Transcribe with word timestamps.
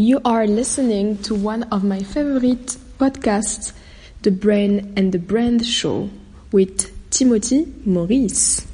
You 0.00 0.22
are 0.24 0.46
listening 0.46 1.18
to 1.24 1.34
one 1.34 1.64
of 1.64 1.84
my 1.84 2.02
favorite 2.02 2.78
podcasts, 2.98 3.74
The 4.22 4.30
Brain 4.30 4.94
and 4.96 5.12
the 5.12 5.18
Brand 5.18 5.66
Show, 5.66 6.08
with 6.50 7.10
Timothy 7.10 7.70
Maurice. 7.84 8.66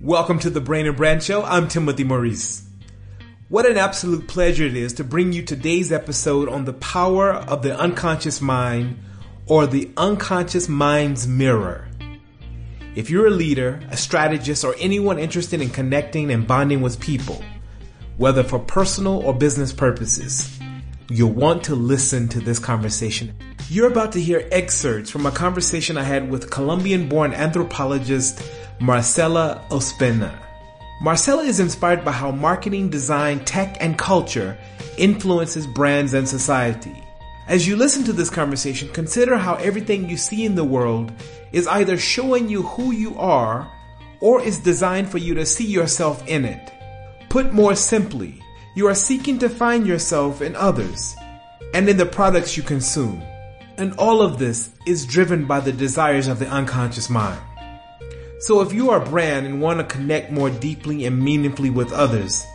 Welcome 0.00 0.38
to 0.38 0.48
the 0.48 0.62
Brain 0.62 0.86
and 0.86 0.96
Brand 0.96 1.22
Show. 1.22 1.42
I'm 1.42 1.68
Timothy 1.68 2.04
Maurice. 2.04 2.66
What 3.50 3.66
an 3.66 3.76
absolute 3.76 4.26
pleasure 4.26 4.64
it 4.64 4.74
is 4.74 4.94
to 4.94 5.04
bring 5.04 5.34
you 5.34 5.42
today's 5.42 5.92
episode 5.92 6.48
on 6.48 6.64
the 6.64 6.72
power 6.72 7.30
of 7.30 7.60
the 7.60 7.78
unconscious 7.78 8.40
mind 8.40 8.96
or 9.46 9.66
the 9.66 9.90
unconscious 9.98 10.66
mind's 10.66 11.28
mirror. 11.28 11.88
If 12.94 13.10
you're 13.10 13.26
a 13.26 13.30
leader, 13.30 13.80
a 13.90 13.96
strategist, 13.96 14.64
or 14.64 14.76
anyone 14.78 15.18
interested 15.18 15.60
in 15.60 15.70
connecting 15.70 16.30
and 16.30 16.46
bonding 16.46 16.80
with 16.80 17.00
people, 17.00 17.42
whether 18.18 18.44
for 18.44 18.60
personal 18.60 19.14
or 19.26 19.34
business 19.34 19.72
purposes, 19.72 20.56
you'll 21.10 21.32
want 21.32 21.64
to 21.64 21.74
listen 21.74 22.28
to 22.28 22.38
this 22.38 22.60
conversation. 22.60 23.34
You're 23.68 23.90
about 23.90 24.12
to 24.12 24.20
hear 24.20 24.46
excerpts 24.52 25.10
from 25.10 25.26
a 25.26 25.32
conversation 25.32 25.98
I 25.98 26.04
had 26.04 26.30
with 26.30 26.52
Colombian 26.52 27.08
born 27.08 27.34
anthropologist 27.34 28.40
Marcela 28.80 29.64
Ospina. 29.70 30.38
Marcela 31.02 31.42
is 31.42 31.58
inspired 31.58 32.04
by 32.04 32.12
how 32.12 32.30
marketing, 32.30 32.90
design, 32.90 33.44
tech, 33.44 33.76
and 33.80 33.98
culture 33.98 34.56
influences 34.96 35.66
brands 35.66 36.14
and 36.14 36.28
society. 36.28 37.02
As 37.46 37.68
you 37.68 37.76
listen 37.76 38.04
to 38.04 38.12
this 38.14 38.30
conversation, 38.30 38.88
consider 38.88 39.36
how 39.36 39.56
everything 39.56 40.08
you 40.08 40.16
see 40.16 40.46
in 40.46 40.54
the 40.54 40.64
world 40.64 41.12
is 41.52 41.66
either 41.66 41.98
showing 41.98 42.48
you 42.48 42.62
who 42.62 42.90
you 42.90 43.18
are 43.18 43.70
or 44.20 44.40
is 44.40 44.58
designed 44.58 45.10
for 45.10 45.18
you 45.18 45.34
to 45.34 45.44
see 45.44 45.66
yourself 45.66 46.26
in 46.26 46.46
it. 46.46 46.72
Put 47.28 47.52
more 47.52 47.74
simply, 47.74 48.40
you 48.74 48.86
are 48.86 48.94
seeking 48.94 49.38
to 49.40 49.50
find 49.50 49.86
yourself 49.86 50.40
in 50.40 50.56
others 50.56 51.14
and 51.74 51.86
in 51.86 51.98
the 51.98 52.06
products 52.06 52.56
you 52.56 52.62
consume. 52.62 53.22
And 53.76 53.92
all 53.98 54.22
of 54.22 54.38
this 54.38 54.70
is 54.86 55.04
driven 55.04 55.44
by 55.44 55.60
the 55.60 55.72
desires 55.72 56.28
of 56.28 56.38
the 56.38 56.48
unconscious 56.48 57.10
mind. 57.10 57.40
So 58.40 58.62
if 58.62 58.72
you 58.72 58.88
are 58.90 59.02
a 59.02 59.06
brand 59.06 59.44
and 59.44 59.60
want 59.60 59.80
to 59.80 59.84
connect 59.84 60.32
more 60.32 60.48
deeply 60.48 61.04
and 61.04 61.22
meaningfully 61.22 61.70
with 61.70 61.92
others, 61.92 62.46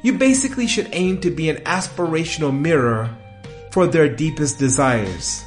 you 0.00 0.16
basically 0.16 0.66
should 0.66 0.88
aim 0.92 1.20
to 1.20 1.30
be 1.30 1.50
an 1.50 1.56
aspirational 1.64 2.58
mirror 2.58 3.14
for 3.70 3.86
their 3.86 4.08
deepest 4.08 4.58
desires. 4.58 5.44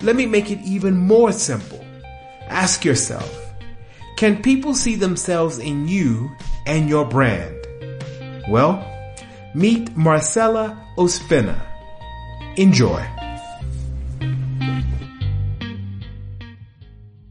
Let 0.00 0.16
me 0.16 0.26
make 0.26 0.50
it 0.50 0.60
even 0.60 0.96
more 0.96 1.32
simple. 1.32 1.84
Ask 2.48 2.84
yourself, 2.84 3.30
can 4.16 4.42
people 4.42 4.74
see 4.74 4.94
themselves 4.96 5.58
in 5.58 5.88
you 5.88 6.30
and 6.66 6.88
your 6.88 7.04
brand? 7.04 7.56
Well, 8.48 8.86
meet 9.54 9.96
Marcela 9.96 10.78
Ospina. 10.96 11.60
Enjoy. 12.56 13.04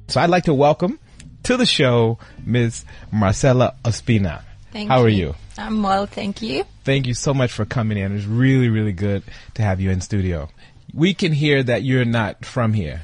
So 0.08 0.20
I'd 0.20 0.30
like 0.30 0.44
to 0.46 0.54
welcome 0.54 1.00
to 1.44 1.58
the 1.58 1.66
show 1.66 2.20
Ms. 2.46 2.86
Marcela 3.12 3.76
Ospina. 3.86 4.44
Thank 4.72 4.90
How 4.90 5.00
you. 5.00 5.06
are 5.06 5.10
you? 5.10 5.36
I'm 5.58 5.84
well, 5.84 6.06
thank 6.06 6.42
you. 6.42 6.66
Thank 6.84 7.08
you 7.08 7.14
so 7.14 7.34
much 7.34 7.52
for 7.52 7.66
coming 7.66 7.98
in. 7.98 8.16
It's 8.16 8.26
really, 8.26 8.70
really 8.70 8.92
good 8.94 9.24
to 9.56 9.62
have 9.62 9.80
you 9.80 9.92
in 9.92 10.02
studio. 10.02 10.50
We 10.94 11.14
can 11.14 11.32
hear 11.32 11.64
that 11.64 11.84
you're 11.84 12.06
not 12.06 12.44
from 12.46 12.74
here. 12.74 13.04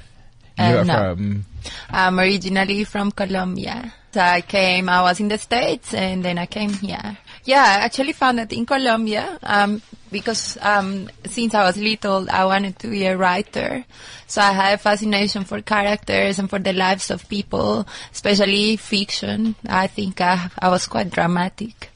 Uh, 0.57 0.71
You're 0.73 0.85
no. 0.85 0.93
from 1.15 1.45
I'm 1.89 2.19
originally 2.19 2.83
from 2.83 3.11
Colombia. 3.11 3.93
So 4.11 4.21
I 4.21 4.41
came, 4.41 4.89
I 4.89 5.01
was 5.01 5.19
in 5.19 5.27
the 5.27 5.37
States 5.37 5.93
and 5.93 6.25
then 6.25 6.39
I 6.39 6.47
came 6.47 6.71
here. 6.71 7.17
Yeah, 7.43 7.61
I 7.61 7.85
actually 7.85 8.13
found 8.13 8.39
it 8.39 8.51
in 8.51 8.65
Colombia, 8.65 9.37
um, 9.43 9.81
because, 10.11 10.57
um, 10.61 11.09
since 11.25 11.53
I 11.53 11.63
was 11.63 11.77
little, 11.77 12.27
I 12.29 12.45
wanted 12.45 12.79
to 12.79 12.87
be 12.87 13.05
a 13.05 13.15
writer. 13.15 13.85
So 14.25 14.41
I 14.41 14.51
had 14.51 14.73
a 14.73 14.77
fascination 14.77 15.43
for 15.43 15.61
characters 15.61 16.39
and 16.39 16.49
for 16.49 16.59
the 16.59 16.73
lives 16.73 17.11
of 17.11 17.29
people, 17.29 17.87
especially 18.11 18.75
fiction. 18.77 19.55
I 19.67 19.87
think 19.87 20.19
I, 20.19 20.49
I 20.57 20.69
was 20.69 20.87
quite 20.87 21.11
dramatic. 21.11 21.91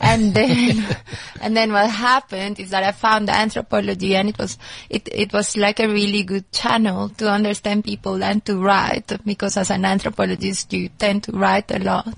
And 0.00 0.32
then, 0.32 0.96
and 1.40 1.56
then 1.56 1.72
what 1.72 1.90
happened 1.90 2.58
is 2.58 2.70
that 2.70 2.82
I 2.82 2.92
found 2.92 3.28
anthropology 3.28 4.16
and 4.16 4.30
it 4.30 4.38
was, 4.38 4.58
it, 4.88 5.08
it 5.12 5.32
was 5.32 5.56
like 5.56 5.78
a 5.78 5.88
really 5.88 6.22
good 6.22 6.50
channel 6.52 7.10
to 7.10 7.30
understand 7.30 7.84
people 7.84 8.24
and 8.24 8.44
to 8.46 8.58
write 8.58 9.12
because 9.24 9.56
as 9.56 9.70
an 9.70 9.84
anthropologist 9.84 10.72
you 10.72 10.88
tend 10.88 11.24
to 11.24 11.32
write 11.32 11.70
a 11.70 11.78
lot. 11.78 12.16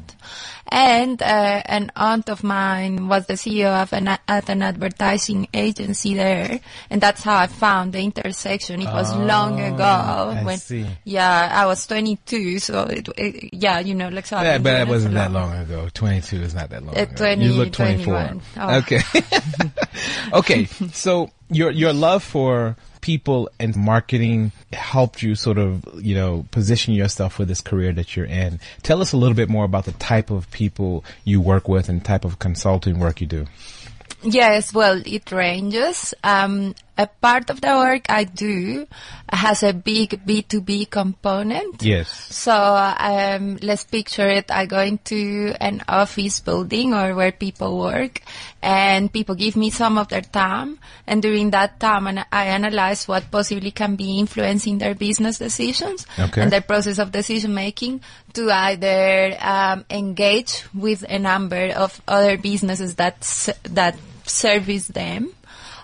And, 0.73 1.21
uh, 1.21 1.63
an 1.67 1.93
aunt 1.97 2.31
of 2.31 2.43
mine 2.43 3.07
was 3.09 3.27
the 3.27 3.35
CEO 3.35 3.83
of 3.83 3.93
an, 3.93 4.09
at 4.09 4.49
an 4.49 4.63
advertising 4.63 5.47
agency 5.53 6.15
there. 6.15 6.61
And 6.89 7.01
that's 7.01 7.23
how 7.23 7.37
I 7.37 7.47
found 7.47 7.93
the 7.93 8.01
intersection. 8.01 8.81
It 8.81 8.87
was 8.87 9.15
long 9.15 9.61
ago 9.61 9.77
Oh, 9.85 10.31
I 10.31 10.43
when, 10.45 10.57
see. 10.59 10.87
yeah, 11.05 11.51
I 11.53 11.67
was 11.67 11.87
22. 11.87 12.59
So 12.59 12.85
it, 12.85 13.09
it 13.19 13.51
yeah, 13.53 13.81
you 13.81 13.95
know, 13.95 14.09
like 14.09 14.25
so 14.27 14.41
Yeah, 14.41 14.57
but 14.59 14.81
it 14.81 14.89
wasn't 14.89 15.15
that 15.15 15.31
long 15.31 15.53
ago. 15.55 15.89
22 15.93 16.37
is 16.43 16.55
not 16.55 16.71
that 16.71 16.83
long 16.83 16.97
Uh, 16.97 17.03
ago. 17.03 17.15
20, 17.17 17.45
you 17.45 17.53
look 17.53 17.73
24. 17.73 18.15
21. 18.15 18.41
Oh. 18.57 18.77
Okay. 18.79 19.01
okay. 20.33 20.65
So 20.93 21.31
your, 21.51 21.71
your 21.71 21.93
love 21.93 22.23
for 22.23 22.77
people 23.03 23.51
and 23.61 23.77
marketing 23.77 24.53
helped 24.73 25.23
you 25.23 25.35
sort 25.35 25.59
of, 25.59 25.85
you 26.01 26.15
know, 26.15 26.47
position 26.51 26.95
yourself 26.95 27.35
for 27.35 27.45
this 27.45 27.61
career 27.61 27.93
that 27.93 28.17
you're 28.17 28.25
in. 28.25 28.59
Tell 28.83 29.03
us 29.03 29.13
a 29.13 29.19
little 29.19 29.37
bit 29.37 29.51
more 29.51 29.65
about 29.67 29.85
the 29.85 29.93
type 29.93 30.31
of 30.31 30.51
people 30.51 31.05
you 31.25 31.41
work 31.41 31.69
with 31.69 31.91
and 31.91 32.03
type 32.03 32.25
of 32.25 32.39
consulting 32.39 32.99
work 32.99 33.21
you 33.21 33.27
do. 33.27 33.47
Yes, 34.23 34.73
well, 34.73 35.03
it 35.05 35.31
ranges. 35.33 36.15
Um, 36.23 36.75
a 36.99 37.07
part 37.07 37.49
of 37.49 37.61
the 37.61 37.69
work 37.69 38.05
I 38.11 38.25
do 38.25 38.87
has 39.31 39.63
a 39.63 39.73
big 39.73 40.27
B2B 40.27 40.91
component. 40.91 41.83
Yes. 41.83 42.09
So, 42.11 42.53
um, 42.53 43.57
let's 43.63 43.85
picture 43.85 44.29
it. 44.29 44.51
I 44.51 44.67
go 44.67 44.81
into 44.81 45.55
an 45.59 45.83
office 45.89 46.41
building 46.41 46.93
or 46.93 47.15
where 47.15 47.33
people 47.33 47.79
work 47.79 48.21
and 48.63 49.11
people 49.11 49.35
give 49.35 49.57
me 49.57 49.71
some 49.71 49.97
of 49.97 50.09
their 50.09 50.21
time. 50.21 50.79
And 51.07 51.23
during 51.23 51.51
that 51.51 51.81
time, 51.81 52.07
and 52.07 52.27
I 52.31 52.47
analyze 52.47 53.09
what 53.09 53.31
possibly 53.31 53.71
can 53.71 53.97
be 53.97 54.19
influencing 54.19 54.79
their 54.79 54.95
business 54.95 55.39
decisions 55.39 56.07
Okay. 56.19 56.43
and 56.43 56.53
their 56.53 56.61
process 56.61 56.99
of 56.99 57.11
decision 57.11 57.55
making 57.55 58.03
to 58.35 58.51
either 58.51 59.37
um, 59.41 59.85
engage 59.89 60.65
with 60.75 61.05
a 61.09 61.19
number 61.19 61.69
of 61.73 62.01
other 62.07 62.37
businesses 62.37 62.97
that 62.97 63.21
that 63.65 63.97
service 64.25 64.87
them 64.89 65.33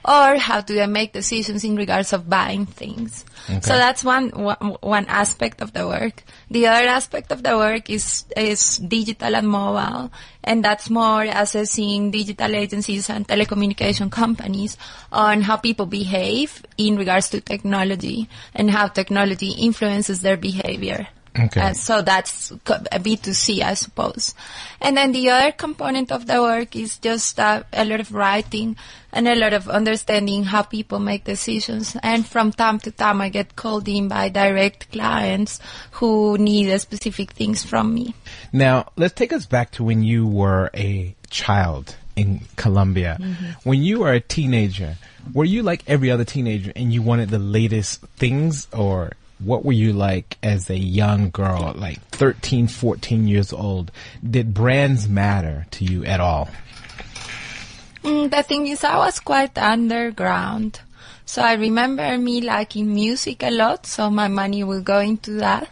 or 0.08 0.38
how 0.38 0.62
do 0.62 0.74
they 0.74 0.86
make 0.86 1.12
decisions 1.12 1.64
in 1.64 1.76
regards 1.76 2.14
of 2.14 2.30
buying 2.30 2.64
things. 2.64 3.26
So 3.60 3.76
that's 3.76 4.02
one, 4.02 4.30
one 4.30 4.76
one 4.80 5.06
aspect 5.06 5.60
of 5.60 5.74
the 5.74 5.86
work. 5.86 6.24
The 6.50 6.66
other 6.66 6.88
aspect 6.88 7.30
of 7.30 7.42
the 7.42 7.56
work 7.56 7.90
is 7.90 8.24
is 8.36 8.78
digital 8.78 9.36
and 9.36 9.48
mobile, 9.48 10.10
and 10.42 10.64
that's 10.64 10.88
more 10.88 11.24
assessing 11.24 12.10
digital 12.10 12.56
agencies 12.56 13.10
and 13.10 13.28
telecommunication 13.28 14.10
companies 14.10 14.76
on 15.12 15.42
how 15.42 15.56
people 15.56 15.86
behave 15.86 16.64
in 16.78 16.96
regards 16.96 17.28
to 17.30 17.40
technology 17.40 18.28
and 18.54 18.70
how 18.70 18.88
technology 18.88 19.50
influences 19.52 20.20
their 20.22 20.36
behavior. 20.36 21.08
Okay. 21.38 21.60
Uh, 21.60 21.72
so 21.72 22.02
that's 22.02 22.50
a 22.50 22.98
B2C, 22.98 23.62
I 23.62 23.74
suppose. 23.74 24.34
And 24.80 24.96
then 24.96 25.12
the 25.12 25.30
other 25.30 25.52
component 25.52 26.12
of 26.12 26.26
the 26.26 26.40
work 26.42 26.76
is 26.76 26.98
just 26.98 27.38
uh, 27.38 27.62
a 27.72 27.84
lot 27.84 28.00
of 28.00 28.12
writing 28.12 28.76
and 29.12 29.26
a 29.26 29.34
lot 29.34 29.52
of 29.52 29.68
understanding 29.68 30.44
how 30.44 30.62
people 30.62 30.98
make 30.98 31.24
decisions. 31.24 31.96
And 32.02 32.26
from 32.26 32.52
time 32.52 32.78
to 32.80 32.90
time, 32.90 33.20
I 33.20 33.28
get 33.28 33.56
called 33.56 33.88
in 33.88 34.08
by 34.08 34.28
direct 34.28 34.92
clients 34.92 35.60
who 35.92 36.36
need 36.38 36.78
specific 36.80 37.32
things 37.32 37.64
from 37.64 37.94
me. 37.94 38.14
Now, 38.52 38.90
let's 38.96 39.14
take 39.14 39.32
us 39.32 39.46
back 39.46 39.70
to 39.72 39.84
when 39.84 40.02
you 40.02 40.26
were 40.26 40.70
a 40.74 41.14
child 41.30 41.96
in 42.16 42.40
Colombia. 42.56 43.18
When 43.62 43.82
you 43.82 44.00
were 44.00 44.12
a 44.12 44.20
teenager, 44.20 44.96
were 45.32 45.44
you 45.44 45.62
like 45.62 45.84
every 45.86 46.10
other 46.10 46.24
teenager 46.24 46.72
and 46.74 46.92
you 46.92 47.00
wanted 47.02 47.30
the 47.30 47.38
latest 47.38 48.00
things 48.16 48.66
or 48.72 49.12
what 49.38 49.64
were 49.64 49.72
you 49.72 49.92
like 49.92 50.36
as 50.42 50.68
a 50.68 50.76
young 50.76 51.30
girl, 51.30 51.72
like 51.76 52.00
13, 52.10 52.66
14 52.66 53.28
years 53.28 53.52
old? 53.52 53.92
Did 54.28 54.54
brands 54.54 55.08
matter 55.08 55.66
to 55.72 55.84
you 55.84 56.04
at 56.04 56.20
all? 56.20 56.48
Mm, 58.02 58.30
the 58.30 58.42
thing 58.42 58.66
is, 58.66 58.84
I 58.84 58.96
was 58.98 59.20
quite 59.20 59.56
underground. 59.58 60.80
So 61.24 61.42
I 61.42 61.54
remember 61.54 62.16
me 62.16 62.40
liking 62.40 62.94
music 62.94 63.42
a 63.42 63.50
lot, 63.50 63.86
so 63.86 64.10
my 64.10 64.28
money 64.28 64.64
will 64.64 64.80
go 64.80 64.98
into 64.98 65.32
that. 65.32 65.68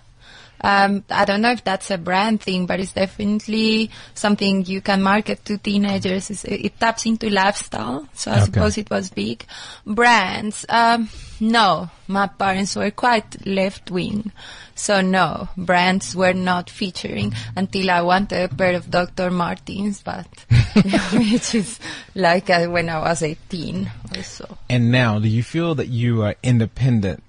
Um, 0.61 1.05
I 1.11 1.25
don't 1.25 1.43
know 1.43 1.53
if 1.53 1.63
that's 1.65 1.91
a 1.91 1.99
brand 1.99 2.41
thing, 2.41 2.67
but 2.67 2.81
it's 2.81 2.93
definitely 2.93 3.91
something 4.15 4.65
you 4.65 4.81
can 4.81 5.03
market 5.03 5.45
to 5.47 5.59
teenagers. 5.59 6.31
It's, 6.31 6.45
it 6.45 6.79
taps 6.81 7.07
into 7.07 7.29
lifestyle, 7.31 8.09
so 8.15 8.31
I 8.31 8.37
Okay. 8.37 8.45
suppose 8.47 8.79
it 8.79 8.91
was 8.91 9.11
big. 9.11 9.45
Brands, 9.85 10.65
um, 10.69 11.09
no, 11.41 11.91
my 12.09 12.27
parents 12.27 12.75
were 12.77 12.91
quite 12.91 13.47
left 13.47 13.91
wing, 13.91 14.33
so 14.75 15.01
no, 15.01 15.49
brands 15.57 16.17
were 16.17 16.33
not 16.33 16.71
featuring 16.71 17.35
until 17.57 17.91
I 17.91 18.01
wanted 18.03 18.51
a 18.51 18.55
pair 18.55 18.75
of 18.75 18.91
Dr. 18.91 19.31
Martens, 19.31 20.03
but 20.03 20.27
which 21.13 21.55
is 21.55 21.79
like 22.15 22.51
uh, 22.51 22.67
when 22.67 22.89
I 22.89 22.99
was 23.01 23.23
18 23.23 23.91
or 24.17 24.23
so. 24.23 24.59
And 24.69 24.91
now, 24.91 25.19
do 25.19 25.29
you 25.29 25.43
feel 25.43 25.75
that 25.77 25.89
you 25.89 26.23
are 26.23 26.35
independent 26.43 27.23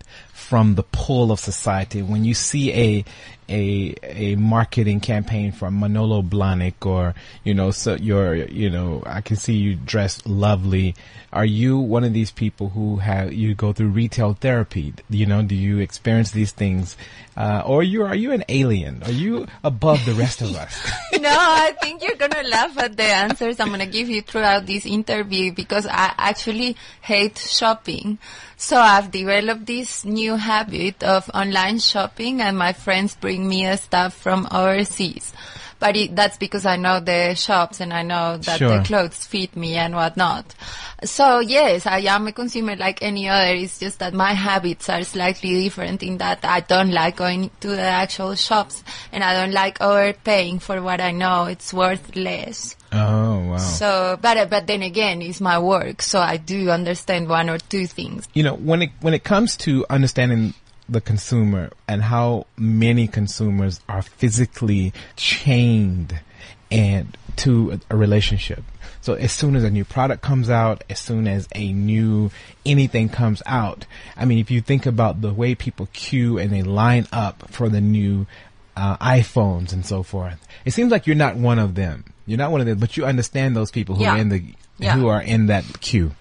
from 0.47 0.75
the 0.75 0.83
pull 0.83 1.29
of 1.29 1.41
society. 1.41 2.01
When 2.01 2.23
you 2.23 2.33
see 2.33 2.71
a 2.73 3.05
a 3.49 3.95
a 4.03 4.35
marketing 4.35 4.99
campaign 4.99 5.51
from 5.51 5.79
Manolo 5.79 6.21
Blahnik 6.21 6.85
or 6.85 7.15
you 7.43 7.53
know 7.53 7.71
so 7.71 7.95
you're 7.95 8.35
you 8.35 8.69
know 8.69 9.03
I 9.05 9.21
can 9.21 9.35
see 9.35 9.53
you 9.53 9.75
dressed 9.75 10.27
lovely. 10.27 10.95
Are 11.33 11.45
you 11.45 11.77
one 11.77 12.03
of 12.03 12.13
these 12.13 12.31
people 12.31 12.69
who 12.69 12.97
have 12.97 13.33
you 13.33 13.53
go 13.55 13.73
through 13.73 13.89
retail 13.89 14.33
therapy? 14.33 14.93
You 15.09 15.25
know 15.25 15.41
do 15.43 15.55
you 15.55 15.79
experience 15.79 16.31
these 16.31 16.51
things? 16.51 16.97
Uh, 17.35 17.61
or 17.65 17.83
you 17.83 18.03
are 18.05 18.15
you 18.15 18.31
an 18.31 18.43
alien? 18.49 19.03
Are 19.03 19.11
you 19.11 19.47
above 19.63 20.03
the 20.05 20.13
rest 20.13 20.41
of 20.41 20.55
us? 20.55 20.75
No, 21.19 21.35
I 21.35 21.73
think 21.81 22.03
you're 22.03 22.15
gonna 22.15 22.47
laugh 22.47 22.77
at 22.77 22.95
the 22.95 23.03
answers 23.03 23.59
I'm 23.59 23.69
gonna 23.69 23.85
give 23.85 24.07
you 24.07 24.21
throughout 24.21 24.65
this 24.65 24.85
interview 24.85 25.51
because 25.51 25.85
I 25.85 26.13
actually 26.17 26.77
hate 27.01 27.37
shopping. 27.37 28.17
So 28.55 28.77
I've 28.77 29.11
developed 29.11 29.65
this 29.65 30.03
new 30.05 30.35
habit 30.35 31.03
of 31.03 31.29
online 31.33 31.79
shopping 31.79 32.41
and 32.41 32.57
my 32.57 32.73
friends 32.73 33.15
bring 33.15 33.36
me 33.45 33.65
a 33.65 33.75
stuff 33.75 34.13
from 34.15 34.47
overseas. 34.51 35.33
But 35.79 35.95
it, 35.95 36.15
that's 36.15 36.37
because 36.37 36.65
I 36.65 36.75
know 36.75 36.99
the 36.99 37.35
shops 37.35 37.81
and 37.81 37.93
I 37.93 38.01
know 38.01 38.37
that 38.37 38.57
Sure. 38.57 38.79
the 38.79 38.83
clothes 38.83 39.23
fit 39.27 39.55
me 39.55 39.75
and 39.75 39.93
whatnot. 39.93 40.55
So 41.03 41.39
yes, 41.39 41.85
I 41.85 41.99
am 41.99 42.25
a 42.25 42.31
consumer 42.31 42.75
like 42.75 43.03
any 43.03 43.29
other. 43.29 43.53
It's 43.53 43.77
just 43.77 43.99
that 43.99 44.15
my 44.15 44.33
habits 44.33 44.89
are 44.89 45.03
slightly 45.03 45.61
different 45.61 46.01
in 46.01 46.17
that 46.17 46.39
I 46.43 46.61
don't 46.61 46.89
like 46.91 47.17
going 47.17 47.51
to 47.59 47.67
the 47.67 47.81
actual 47.81 48.33
shops 48.33 48.83
and 49.11 49.23
I 49.23 49.33
don't 49.39 49.51
like 49.53 49.79
overpaying 49.79 50.57
for 50.59 50.81
what 50.81 50.99
I 50.99 51.11
know 51.11 51.45
it's 51.45 51.71
worth 51.71 52.15
less. 52.15 52.75
oh 52.91 53.49
wow 53.49 53.57
So, 53.57 54.17
but 54.19 54.49
but 54.49 54.65
then 54.65 54.81
again, 54.81 55.21
it's 55.21 55.39
my 55.39 55.59
work, 55.59 56.01
so 56.01 56.17
I 56.19 56.37
do 56.37 56.71
understand 56.71 57.29
one 57.29 57.51
or 57.51 57.59
two 57.59 57.85
things. 57.85 58.27
you 58.33 58.41
know 58.41 58.55
when 58.55 58.81
it 58.81 58.89
when 59.01 59.13
it 59.13 59.23
comes 59.23 59.55
to 59.57 59.85
understanding 59.91 60.55
the 60.89 61.01
consumer 61.01 61.69
and 61.87 62.01
how 62.03 62.45
many 62.57 63.07
consumers 63.07 63.81
are 63.89 64.01
physically 64.01 64.93
chained 65.15 66.19
and 66.71 67.17
to 67.37 67.79
a, 67.89 67.95
relationship. 67.95 68.63
So 69.01 69.13
as 69.13 69.31
soon 69.31 69.55
as 69.55 69.63
a 69.63 69.69
new 69.69 69.85
product 69.85 70.21
comes 70.21 70.49
out, 70.49 70.83
as 70.89 70.99
soon 70.99 71.27
as 71.27 71.47
a 71.55 71.71
new 71.71 72.31
anything 72.65 73.09
comes 73.09 73.41
out, 73.45 73.85
I 74.17 74.25
mean, 74.25 74.39
if 74.39 74.51
you 74.51 74.59
think 74.61 74.85
about 74.85 75.21
the 75.21 75.33
way 75.33 75.55
people 75.55 75.87
queue 75.93 76.37
and 76.37 76.51
they 76.51 76.63
line 76.63 77.07
up 77.11 77.49
for 77.51 77.69
the 77.69 77.79
new 77.79 78.27
uh, 78.75 78.97
iPhones 78.97 79.71
and 79.71 79.85
so 79.85 80.03
forth, 80.03 80.45
it 80.65 80.71
seems 80.71 80.91
like 80.91 81.07
you're 81.07 81.15
not 81.15 81.35
one 81.35 81.59
of 81.59 81.75
them. 81.75 82.05
You're 82.25 82.37
not 82.37 82.51
one 82.51 82.59
of 82.61 82.67
them, 82.67 82.79
but 82.79 82.97
you 82.97 83.05
understand 83.05 83.55
those 83.55 83.71
people 83.71 83.95
who 83.95 84.03
are 84.03 84.17
in 84.17 84.29
the 84.29 84.43
Yeah. 84.77 84.95
who 84.95 85.07
are 85.07 85.21
in 85.21 85.47
that 85.47 85.63
queue. 85.79 86.11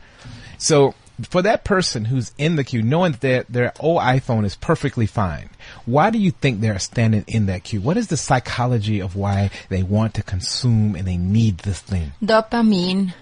So 0.59 0.95
for 1.23 1.43
that 1.43 1.65
person 1.65 2.05
who's 2.05 2.33
in 2.37 2.57
the 2.57 2.65
queue, 2.65 2.83
knowing 2.83 3.13
that 3.13 3.21
their, 3.21 3.45
their 3.49 3.73
old 3.81 4.01
iPhone 4.03 4.45
is 4.45 4.55
perfectly 4.55 5.07
fine, 5.07 5.51
why 5.85 6.11
do 6.11 6.19
you 6.19 6.31
think 6.31 6.61
they're 6.61 6.79
standing 6.79 7.25
in 7.27 7.47
that 7.47 7.65
queue? 7.65 7.81
What 7.81 7.97
is 7.97 8.09
the 8.09 8.17
psychology 8.17 9.01
of 9.01 9.17
why 9.17 9.51
they 9.69 9.83
want 9.83 10.15
to 10.15 10.23
consume 10.23 10.95
and 10.95 11.07
they 11.07 11.17
need 11.17 11.59
this 11.59 11.81
thing? 11.81 12.13
Dopamine. 12.23 13.15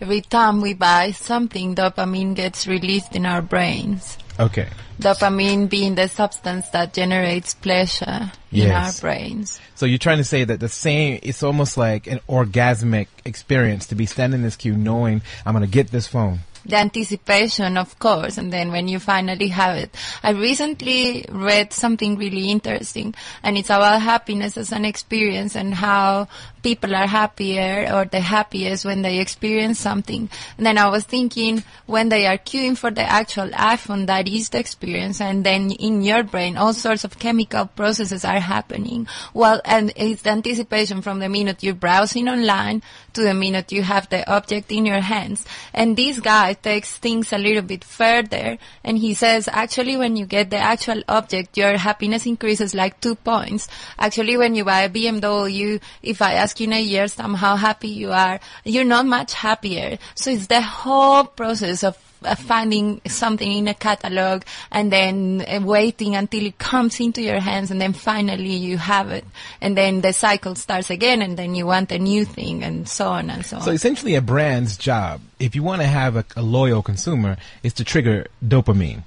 Every 0.00 0.20
time 0.20 0.60
we 0.60 0.74
buy 0.74 1.10
something, 1.10 1.74
dopamine 1.74 2.36
gets 2.36 2.68
released 2.68 3.16
in 3.16 3.26
our 3.26 3.42
brains. 3.42 4.16
Okay. 4.38 4.68
Dopamine 5.00 5.68
being 5.68 5.96
the 5.96 6.08
substance 6.08 6.68
that 6.68 6.92
generates 6.92 7.54
pleasure 7.54 8.30
in 8.52 8.70
our 8.70 8.92
brains. 9.00 9.60
So 9.74 9.86
you're 9.86 9.98
trying 9.98 10.18
to 10.18 10.24
say 10.24 10.44
that 10.44 10.60
the 10.60 10.68
same, 10.68 11.18
it's 11.24 11.42
almost 11.42 11.76
like 11.76 12.06
an 12.06 12.20
orgasmic 12.28 13.08
experience 13.24 13.88
to 13.88 13.96
be 13.96 14.06
standing 14.06 14.40
in 14.40 14.44
this 14.44 14.54
queue 14.54 14.76
knowing 14.76 15.22
I'm 15.44 15.54
going 15.54 15.64
to 15.64 15.70
get 15.70 15.90
this 15.90 16.06
phone. 16.06 16.40
The 16.68 16.76
anticipation, 16.76 17.78
of 17.78 17.98
course, 17.98 18.36
and 18.36 18.52
then 18.52 18.70
when 18.70 18.88
you 18.88 18.98
finally 18.98 19.48
have 19.48 19.76
it. 19.76 19.96
I 20.22 20.32
recently 20.32 21.24
read 21.30 21.72
something 21.72 22.18
really 22.18 22.50
interesting, 22.50 23.14
and 23.42 23.56
it's 23.56 23.70
about 23.70 24.02
happiness 24.02 24.58
as 24.58 24.70
an 24.70 24.84
experience 24.84 25.56
and 25.56 25.72
how 25.72 26.28
people 26.62 26.94
are 26.94 27.06
happier 27.06 27.88
or 27.90 28.04
the 28.04 28.20
happiest 28.20 28.84
when 28.84 29.00
they 29.00 29.18
experience 29.20 29.78
something. 29.78 30.28
And 30.58 30.66
then 30.66 30.76
I 30.76 30.88
was 30.88 31.04
thinking, 31.04 31.62
when 31.86 32.10
they 32.10 32.26
are 32.26 32.36
queuing 32.36 32.76
for 32.76 32.90
the 32.90 33.02
actual 33.02 33.48
iPhone, 33.48 34.06
that 34.06 34.28
is 34.28 34.50
the 34.50 34.58
experience, 34.58 35.22
and 35.22 35.44
then 35.44 35.70
in 35.70 36.02
your 36.02 36.22
brain, 36.22 36.58
all 36.58 36.74
sorts 36.74 37.04
of 37.04 37.18
chemical 37.18 37.64
processes 37.64 38.26
are 38.26 38.40
happening. 38.40 39.08
Well, 39.32 39.62
and 39.64 39.90
it's 39.96 40.20
the 40.20 40.30
anticipation 40.30 41.00
from 41.00 41.20
the 41.20 41.30
minute 41.30 41.62
you're 41.62 41.72
browsing 41.72 42.28
online 42.28 42.82
to 43.14 43.22
the 43.22 43.32
minute 43.32 43.72
you 43.72 43.82
have 43.82 44.10
the 44.10 44.30
object 44.30 44.70
in 44.70 44.84
your 44.84 45.00
hands. 45.00 45.46
And 45.72 45.96
this 45.96 46.20
guy 46.20 46.56
takes 46.62 46.96
things 46.96 47.32
a 47.32 47.38
little 47.38 47.62
bit 47.62 47.84
further 47.84 48.58
and 48.84 48.98
he 48.98 49.14
says 49.14 49.48
actually 49.52 49.96
when 49.96 50.16
you 50.16 50.26
get 50.26 50.50
the 50.50 50.56
actual 50.56 51.02
object 51.08 51.56
your 51.56 51.76
happiness 51.76 52.26
increases 52.26 52.74
like 52.74 53.00
two 53.00 53.14
points. 53.14 53.68
Actually 53.98 54.36
when 54.36 54.54
you 54.54 54.64
buy 54.64 54.82
a 54.82 54.88
BMW, 54.88 55.80
if 56.02 56.22
I 56.22 56.34
ask 56.34 56.58
you 56.60 56.66
in 56.66 56.72
a 56.72 57.08
time 57.08 57.34
how 57.34 57.56
happy 57.56 57.88
you 57.88 58.12
are, 58.12 58.40
you're 58.64 58.84
not 58.84 59.06
much 59.06 59.34
happier. 59.34 59.98
So 60.14 60.30
it's 60.30 60.46
the 60.46 60.62
whole 60.62 61.24
process 61.24 61.84
of 61.84 62.07
finding 62.38 63.00
something 63.06 63.50
in 63.50 63.68
a 63.68 63.74
catalog 63.74 64.42
and 64.70 64.92
then 64.92 65.44
uh, 65.46 65.60
waiting 65.62 66.16
until 66.16 66.44
it 66.46 66.58
comes 66.58 67.00
into 67.00 67.22
your 67.22 67.40
hands 67.40 67.70
and 67.70 67.80
then 67.80 67.92
finally 67.92 68.54
you 68.54 68.78
have 68.78 69.10
it 69.10 69.24
and 69.60 69.76
then 69.76 70.00
the 70.00 70.12
cycle 70.12 70.54
starts 70.54 70.90
again 70.90 71.22
and 71.22 71.36
then 71.36 71.54
you 71.54 71.66
want 71.66 71.92
a 71.92 71.98
new 71.98 72.24
thing 72.24 72.62
and 72.62 72.88
so 72.88 73.08
on 73.08 73.30
and 73.30 73.44
so 73.44 73.56
on. 73.56 73.62
So 73.62 73.70
essentially 73.70 74.14
a 74.14 74.22
brand's 74.22 74.76
job, 74.76 75.20
if 75.38 75.54
you 75.54 75.62
want 75.62 75.82
to 75.82 75.88
have 75.88 76.16
a, 76.16 76.24
a 76.36 76.42
loyal 76.42 76.82
consumer, 76.82 77.36
is 77.62 77.72
to 77.74 77.84
trigger 77.84 78.26
dopamine. 78.44 79.02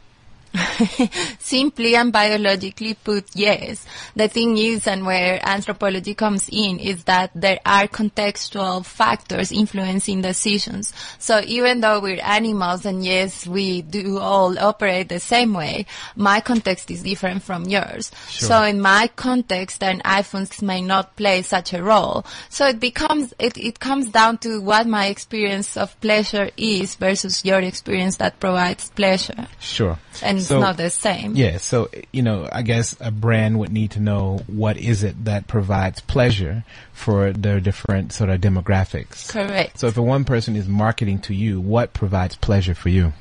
Simply 1.40 1.96
and 1.96 2.12
biologically 2.12 2.94
put, 2.94 3.26
yes. 3.34 3.86
The 4.16 4.28
thing 4.28 4.58
is, 4.58 4.88
and 4.88 5.06
where 5.06 5.40
anthropology 5.48 6.14
comes 6.14 6.50
in, 6.50 6.80
is 6.80 7.06
that 7.06 7.32
there 7.34 7.60
are 7.66 7.88
contextual 7.88 8.86
factors 8.86 9.52
influencing 9.52 10.22
decisions. 10.22 10.94
So 11.20 11.42
even 11.46 11.82
though 11.82 12.00
we're 12.00 12.22
animals, 12.22 12.86
and 12.86 13.06
yes, 13.06 13.48
we 13.48 13.82
do 13.82 14.18
all 14.20 14.58
operate 14.60 15.10
the 15.10 15.20
same 15.20 15.54
way, 15.54 15.86
my 16.16 16.42
context 16.42 16.92
is 16.92 17.04
different 17.04 17.44
from 17.44 17.66
yours. 17.66 18.12
Sure. 18.30 18.48
So 18.48 18.64
in 18.64 18.82
my 18.82 19.10
context, 19.16 19.80
then 19.80 20.02
iPhones 20.02 20.62
may 20.62 20.82
not 20.82 21.16
play 21.16 21.42
such 21.42 21.74
a 21.74 21.84
role. 21.84 22.26
So 22.50 22.68
it 22.68 22.80
becomes, 22.80 23.34
it, 23.40 23.58
it 23.58 23.80
comes 23.80 24.10
down 24.10 24.40
to 24.40 24.62
what 24.62 24.88
my 24.88 25.08
experience 25.08 25.78
of 25.78 26.00
pleasure 26.02 26.50
is 26.58 26.96
versus 26.96 27.46
your 27.46 27.60
experience 27.60 28.18
that 28.18 28.40
provides 28.40 28.90
pleasure. 28.90 29.48
Sure. 29.60 29.98
And 30.22 30.41
it's 30.42 30.50
So- 30.50 30.60
not 30.60 30.78
the 30.78 30.90
same. 30.90 31.36
Yeah, 31.36 31.58
so 31.58 31.90
you 32.12 32.22
know, 32.22 32.48
I 32.52 32.62
guess 32.62 32.96
a 33.00 33.12
brand 33.12 33.60
would 33.60 33.72
need 33.72 33.92
to 33.92 34.00
know 34.00 34.42
what 34.48 34.78
is 34.78 35.04
it 35.04 35.26
that 35.26 35.48
provides 35.48 36.02
pleasure 36.02 36.64
for 36.94 37.32
their 37.32 37.60
different 37.60 38.12
sort 38.14 38.30
of 38.30 38.42
demographics. 38.42 39.30
Correct. 39.30 39.80
So 39.80 39.88
if 39.88 39.98
a 39.98 40.02
one 40.02 40.26
person 40.26 40.56
is 40.56 40.68
marketing 40.68 41.20
to 41.20 41.34
you, 41.34 41.60
what 41.62 41.94
provides 41.94 42.36
pleasure 42.36 42.76
for 42.76 42.90
you? 42.90 43.14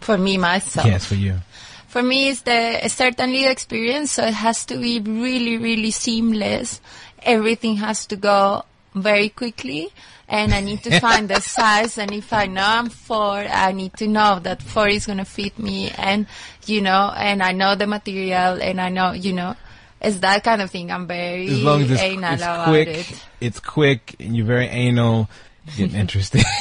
for 0.00 0.16
me 0.16 0.38
myself. 0.38 0.86
Yes, 0.86 1.04
for 1.04 1.16
you. 1.16 1.38
For 1.88 2.02
me, 2.02 2.28
it's 2.28 2.42
the 2.42 2.88
certainly 2.88 3.42
the 3.44 3.50
experience. 3.50 4.12
So 4.12 4.24
it 4.24 4.34
has 4.34 4.64
to 4.66 4.76
be 4.78 5.00
really, 5.00 5.56
really 5.58 5.90
seamless. 5.90 6.80
Everything 7.22 7.76
has 7.76 8.06
to 8.06 8.16
go 8.16 8.64
very 8.94 9.28
quickly, 9.28 9.88
and 10.28 10.52
I 10.54 10.60
need 10.60 10.82
to 10.84 10.98
find 11.06 11.28
the 11.28 11.40
size. 11.40 11.98
And 11.98 12.12
if 12.12 12.32
I 12.32 12.46
know 12.46 12.64
I'm 12.64 12.88
four, 12.90 13.38
I 13.38 13.72
need 13.72 13.94
to 13.98 14.06
know 14.06 14.38
that 14.40 14.62
four 14.62 14.88
is 14.88 15.06
gonna 15.06 15.24
fit 15.24 15.58
me, 15.58 15.90
and 15.90 16.26
you 16.66 16.80
know, 16.80 17.12
and 17.16 17.42
I 17.42 17.52
know 17.52 17.74
the 17.74 17.86
material, 17.86 18.60
and 18.60 18.80
I 18.80 18.88
know, 18.88 19.12
you 19.12 19.32
know, 19.32 19.56
it's 20.00 20.18
that 20.18 20.44
kind 20.44 20.62
of 20.62 20.70
thing. 20.70 20.90
I'm 20.90 21.06
very 21.06 21.48
As 21.48 21.62
long 21.62 21.82
as 21.82 21.90
it's, 21.90 22.02
anal 22.02 22.32
it's 22.34 22.42
about 22.42 22.68
quick, 22.68 22.88
it. 22.88 23.24
it's 23.40 23.60
quick, 23.60 24.14
and 24.20 24.36
you're 24.36 24.46
very 24.46 24.66
anal, 24.66 25.28
getting 25.76 25.96
interested. 26.00 26.42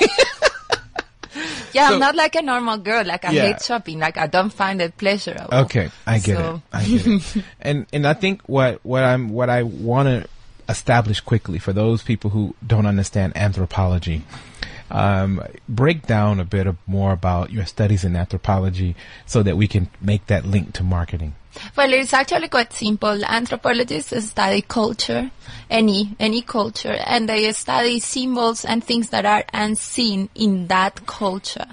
Yeah, 1.73 1.89
So- 1.89 1.93
I'm 1.95 1.99
not 1.99 2.15
like 2.15 2.33
a 2.35 2.41
normal 2.41 2.77
girl. 2.77 3.05
Like 3.05 3.23
I 3.25 3.31
Yeah. 3.31 3.41
hate 3.47 3.61
shopping. 3.61 3.99
Like 3.99 4.17
I 4.17 4.25
don't 4.25 4.51
find 4.51 4.81
it 4.81 4.97
pleasurable. 4.97 5.53
Okay, 5.65 5.91
I 6.07 6.17
get 6.17 6.37
So- 6.37 6.55
it. 6.55 6.61
I 6.73 6.83
get 6.85 7.05
it. 7.07 7.43
And 7.61 7.85
and 7.93 8.07
I 8.07 8.13
think 8.13 8.41
what 8.47 8.79
what 8.83 9.03
I'm 9.03 9.29
what 9.29 9.49
I 9.49 9.61
want 9.63 10.07
to 10.07 10.27
establish 10.69 11.19
quickly 11.21 11.59
for 11.59 11.73
those 11.73 12.03
people 12.03 12.31
who 12.31 12.55
don't 12.65 12.85
understand 12.85 13.35
anthropology, 13.35 14.23
um, 14.89 15.41
break 15.67 16.05
down 16.05 16.39
a 16.39 16.45
bit 16.45 16.67
more 16.85 17.11
about 17.11 17.51
your 17.51 17.65
studies 17.65 18.03
in 18.03 18.15
anthropology 18.15 18.95
so 19.25 19.43
that 19.43 19.57
we 19.57 19.67
can 19.67 19.89
make 20.01 20.27
that 20.27 20.45
link 20.45 20.73
to 20.73 20.83
marketing. 20.83 21.35
Well, 21.75 21.93
it's 21.93 22.13
actually 22.13 22.47
quite 22.49 22.73
simple. 22.73 23.23
Anthropologists 23.25 24.25
study 24.29 24.61
culture, 24.61 25.31
any 25.69 26.15
any 26.19 26.41
culture, 26.41 26.97
and 27.05 27.27
they 27.27 27.51
study 27.53 27.99
symbols 27.99 28.65
and 28.65 28.83
things 28.83 29.09
that 29.09 29.25
are 29.25 29.43
unseen 29.53 30.29
in 30.35 30.67
that 30.67 31.05
culture. 31.05 31.65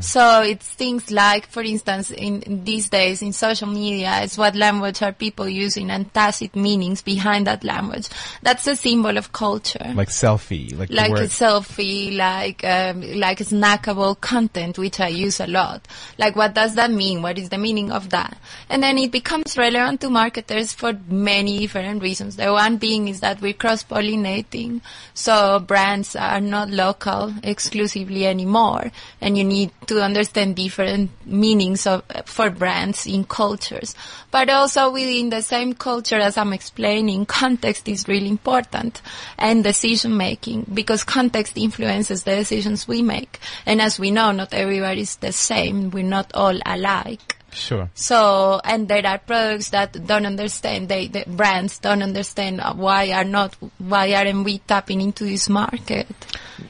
So 0.00 0.42
it's 0.42 0.68
things 0.68 1.10
like, 1.10 1.46
for 1.46 1.62
instance, 1.62 2.10
in, 2.10 2.42
in 2.42 2.64
these 2.64 2.88
days 2.88 3.22
in 3.22 3.32
social 3.32 3.68
media, 3.68 4.20
it's 4.22 4.36
what 4.38 4.54
language 4.54 5.02
are 5.02 5.12
people 5.12 5.48
using 5.48 5.90
and 5.90 6.12
tacit 6.12 6.54
meanings 6.56 7.02
behind 7.02 7.46
that 7.46 7.64
language. 7.64 8.08
That's 8.42 8.66
a 8.66 8.76
symbol 8.76 9.16
of 9.16 9.32
culture 9.32 9.92
Like 9.94 10.08
selfie, 10.08 10.76
like, 10.76 10.90
like 10.90 11.10
a 11.12 11.28
selfie, 11.28 12.16
like 12.16 12.64
um, 12.64 13.00
like 13.18 13.38
snackable 13.38 14.20
content, 14.20 14.78
which 14.78 15.00
I 15.00 15.08
use 15.08 15.40
a 15.40 15.46
lot. 15.46 15.86
Like, 16.18 16.36
what 16.36 16.54
does 16.54 16.74
that 16.74 16.90
mean? 16.90 17.22
What 17.22 17.38
is 17.38 17.48
the 17.48 17.58
meaning 17.58 17.90
of 17.92 18.10
that? 18.10 18.36
And 18.68 18.82
then 18.82 18.98
it 18.98 19.10
becomes 19.24 19.56
relevant 19.56 20.02
to 20.02 20.10
marketers 20.10 20.74
for 20.74 20.92
many 21.08 21.60
different 21.60 22.02
reasons. 22.02 22.36
The 22.36 22.52
one 22.52 22.76
being 22.76 23.08
is 23.08 23.20
that 23.20 23.40
we're 23.40 23.54
cross-pollinating, 23.54 24.82
so 25.14 25.58
brands 25.60 26.14
are 26.14 26.42
not 26.42 26.68
local 26.68 27.32
exclusively 27.42 28.26
anymore, 28.26 28.92
and 29.22 29.38
you 29.38 29.44
need 29.44 29.70
to 29.86 30.02
understand 30.02 30.56
different 30.56 31.10
meanings 31.24 31.86
of 31.86 32.02
for 32.26 32.50
brands 32.50 33.06
in 33.06 33.24
cultures. 33.24 33.94
But 34.30 34.50
also 34.50 34.90
within 34.90 35.30
the 35.30 35.40
same 35.40 35.72
culture, 35.72 36.18
as 36.18 36.36
I'm 36.36 36.52
explaining, 36.52 37.24
context 37.40 37.88
is 37.88 38.06
really 38.06 38.28
important 38.28 39.00
and 39.38 39.64
decision 39.64 40.18
making 40.18 40.66
because 40.74 41.02
context 41.02 41.56
influences 41.56 42.24
the 42.24 42.36
decisions 42.36 42.86
we 42.86 43.00
make. 43.00 43.40
And 43.64 43.80
as 43.80 43.98
we 43.98 44.10
know, 44.10 44.32
not 44.32 44.52
everybody 44.52 45.00
is 45.00 45.16
the 45.16 45.32
same. 45.32 45.90
We're 45.90 46.04
not 46.04 46.30
all 46.34 46.58
alike. 46.66 47.36
Sure. 47.54 47.90
So, 47.94 48.60
and 48.64 48.88
there 48.88 49.06
are 49.06 49.18
products 49.18 49.70
that 49.70 50.06
don't 50.06 50.26
understand, 50.26 50.88
they, 50.88 51.06
the 51.06 51.24
brands 51.26 51.78
don't 51.78 52.02
understand 52.02 52.60
why 52.76 53.12
are 53.12 53.24
not, 53.24 53.54
why 53.78 54.12
aren't 54.14 54.44
we 54.44 54.58
tapping 54.58 55.00
into 55.00 55.24
this 55.24 55.48
market 55.48 56.06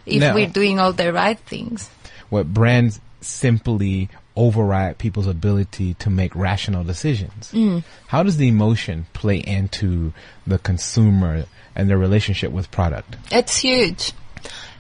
if 0.06 0.20
Now- 0.20 0.34
we're 0.34 0.48
doing 0.48 0.78
all 0.78 0.92
the 0.92 1.12
right 1.12 1.38
things? 1.38 1.88
What 2.28 2.52
brands 2.52 3.00
simply 3.20 4.08
override 4.36 4.98
people's 4.98 5.26
ability 5.26 5.94
to 5.94 6.10
make 6.10 6.34
rational 6.34 6.84
decisions. 6.84 7.52
Mm. 7.52 7.84
How 8.08 8.22
does 8.22 8.36
the 8.36 8.48
emotion 8.48 9.06
play 9.12 9.38
into 9.38 10.12
the 10.46 10.58
consumer 10.58 11.44
and 11.74 11.88
their 11.88 11.98
relationship 11.98 12.50
with 12.50 12.70
product? 12.70 13.16
It's 13.30 13.58
huge. 13.58 14.12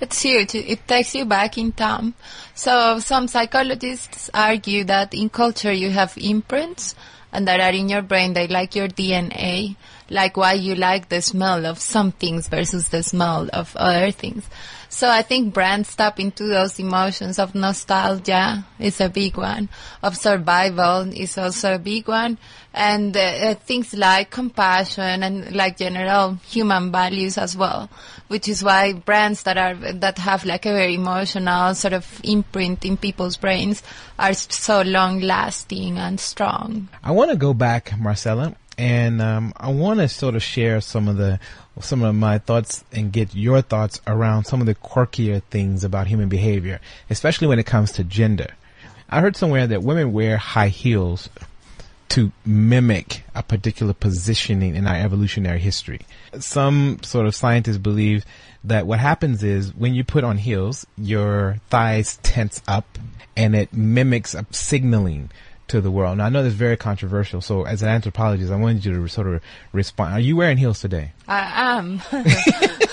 It's 0.00 0.22
huge. 0.22 0.54
It 0.54 0.86
takes 0.86 1.14
you 1.14 1.24
back 1.24 1.56
in 1.58 1.72
time. 1.72 2.14
So 2.54 2.98
some 2.98 3.28
psychologists 3.28 4.30
argue 4.34 4.84
that 4.84 5.14
in 5.14 5.28
culture 5.28 5.72
you 5.72 5.90
have 5.90 6.14
imprints 6.16 6.94
and 7.32 7.48
that 7.48 7.60
are 7.60 7.72
in 7.72 7.88
your 7.88 8.02
brain, 8.02 8.32
they 8.32 8.46
like 8.46 8.74
your 8.74 8.88
DNA, 8.88 9.76
like 10.10 10.36
why 10.36 10.52
you 10.52 10.74
like 10.74 11.08
the 11.08 11.22
smell 11.22 11.66
of 11.66 11.78
some 11.78 12.12
things 12.12 12.48
versus 12.48 12.88
the 12.88 13.02
smell 13.02 13.48
of 13.52 13.74
other 13.76 14.10
things. 14.10 14.48
So 14.94 15.10
I 15.10 15.22
think 15.22 15.52
brands 15.52 15.96
tap 15.96 16.20
into 16.20 16.46
those 16.46 16.78
emotions 16.78 17.40
of 17.40 17.56
nostalgia 17.56 18.64
is 18.78 19.00
a 19.00 19.08
big 19.08 19.36
one, 19.36 19.68
of 20.04 20.16
survival 20.16 21.12
is 21.12 21.36
also 21.36 21.74
a 21.74 21.80
big 21.80 22.06
one, 22.06 22.38
and 22.72 23.16
uh, 23.16 23.20
uh, 23.20 23.54
things 23.54 23.92
like 23.92 24.30
compassion 24.30 25.24
and 25.24 25.52
like 25.52 25.78
general 25.78 26.34
human 26.46 26.92
values 26.92 27.38
as 27.38 27.56
well, 27.56 27.90
which 28.28 28.48
is 28.48 28.62
why 28.62 28.92
brands 28.92 29.42
that 29.42 29.58
are 29.58 29.74
that 29.74 30.18
have 30.18 30.44
like 30.44 30.64
a 30.64 30.72
very 30.72 30.94
emotional 30.94 31.74
sort 31.74 31.92
of 31.92 32.20
imprint 32.22 32.84
in 32.84 32.96
people's 32.96 33.36
brains 33.36 33.82
are 34.16 34.34
so 34.34 34.82
long 34.82 35.18
lasting 35.18 35.98
and 35.98 36.20
strong. 36.20 36.88
I 37.02 37.10
want 37.10 37.32
to 37.32 37.36
go 37.36 37.52
back, 37.52 37.98
Marcela, 37.98 38.54
and 38.78 39.22
um, 39.22 39.52
I 39.56 39.70
want 39.70 40.00
to 40.00 40.08
sort 40.08 40.34
of 40.34 40.42
share 40.42 40.80
some 40.80 41.08
of 41.08 41.16
the 41.16 41.38
some 41.80 42.02
of 42.02 42.14
my 42.14 42.38
thoughts 42.38 42.84
and 42.92 43.12
get 43.12 43.34
your 43.34 43.60
thoughts 43.60 44.00
around 44.06 44.44
some 44.44 44.60
of 44.60 44.66
the 44.66 44.74
quirkier 44.74 45.42
things 45.50 45.82
about 45.84 46.06
human 46.06 46.28
behavior, 46.28 46.80
especially 47.10 47.48
when 47.48 47.58
it 47.58 47.66
comes 47.66 47.92
to 47.92 48.04
gender. 48.04 48.54
I 49.10 49.20
heard 49.20 49.36
somewhere 49.36 49.66
that 49.66 49.82
women 49.82 50.12
wear 50.12 50.36
high 50.36 50.68
heels 50.68 51.28
to 52.10 52.30
mimic 52.46 53.24
a 53.34 53.42
particular 53.42 53.92
positioning 53.92 54.76
in 54.76 54.86
our 54.86 54.94
evolutionary 54.94 55.58
history. 55.58 56.00
Some 56.38 57.02
sort 57.02 57.26
of 57.26 57.34
scientists 57.34 57.78
believe 57.78 58.24
that 58.62 58.86
what 58.86 59.00
happens 59.00 59.42
is 59.42 59.74
when 59.74 59.94
you 59.94 60.04
put 60.04 60.22
on 60.24 60.38
heels, 60.38 60.86
your 60.96 61.58
thighs 61.70 62.18
tense 62.22 62.62
up 62.68 62.98
and 63.36 63.56
it 63.56 63.72
mimics 63.72 64.34
a 64.34 64.46
signaling 64.50 65.30
to 65.68 65.80
the 65.80 65.90
world. 65.90 66.18
Now 66.18 66.26
I 66.26 66.28
know 66.28 66.42
this 66.42 66.52
is 66.52 66.58
very 66.58 66.76
controversial, 66.76 67.40
so 67.40 67.64
as 67.64 67.82
an 67.82 67.88
anthropologist, 67.88 68.52
I 68.52 68.56
wanted 68.56 68.84
you 68.84 68.94
to 68.94 69.08
sort 69.08 69.26
of 69.26 69.42
respond. 69.72 70.14
Are 70.14 70.20
you 70.20 70.36
wearing 70.36 70.56
heels 70.56 70.80
today? 70.80 71.12
I 71.26 71.78
am. 71.78 72.02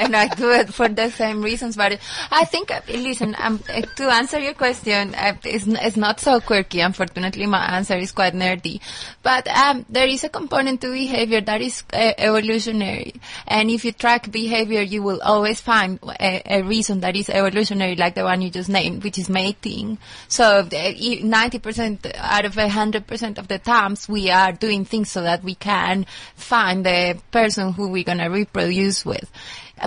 and 0.00 0.16
I 0.16 0.28
do 0.28 0.50
it 0.50 0.72
for 0.72 0.88
the 0.88 1.10
same 1.10 1.42
reasons, 1.42 1.76
but 1.76 2.00
I 2.30 2.46
think, 2.46 2.70
uh, 2.70 2.80
listen, 2.88 3.36
um, 3.38 3.62
uh, 3.68 3.82
to 3.82 4.04
answer 4.04 4.38
your 4.38 4.54
question, 4.54 5.14
uh, 5.14 5.34
it's, 5.44 5.66
it's 5.66 5.96
not 5.96 6.20
so 6.20 6.40
quirky. 6.40 6.80
Unfortunately, 6.80 7.44
my 7.46 7.76
answer 7.76 7.98
is 7.98 8.10
quite 8.10 8.32
nerdy. 8.32 8.80
But 9.22 9.46
um, 9.48 9.84
there 9.90 10.08
is 10.08 10.24
a 10.24 10.30
component 10.30 10.80
to 10.80 10.90
behavior 10.90 11.42
that 11.42 11.60
is 11.60 11.84
uh, 11.92 12.12
evolutionary. 12.16 13.20
And 13.46 13.70
if 13.70 13.84
you 13.84 13.92
track 13.92 14.30
behavior, 14.32 14.80
you 14.80 15.02
will 15.02 15.20
always 15.20 15.60
find 15.60 15.98
a, 16.18 16.42
a 16.46 16.62
reason 16.62 17.00
that 17.00 17.14
is 17.14 17.28
evolutionary, 17.28 17.96
like 17.96 18.14
the 18.14 18.24
one 18.24 18.40
you 18.40 18.48
just 18.48 18.70
named, 18.70 19.04
which 19.04 19.18
is 19.18 19.28
mating. 19.28 19.98
So 20.28 20.62
90% 20.62 22.12
out 22.16 22.44
of 22.46 22.54
100% 22.54 23.38
of 23.38 23.48
the 23.48 23.58
times, 23.58 24.08
we 24.08 24.30
are 24.30 24.52
doing 24.52 24.86
things 24.86 25.10
so 25.10 25.22
that 25.22 25.44
we 25.44 25.54
can 25.54 26.06
find 26.36 26.86
the 26.86 27.20
person 27.30 27.74
who 27.74 27.88
we're 27.88 28.04
going 28.04 28.18
to 28.18 28.28
reproduce 28.28 29.04
with. 29.04 29.30